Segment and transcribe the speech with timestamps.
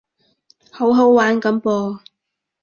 [0.71, 1.99] 好好玩噉噃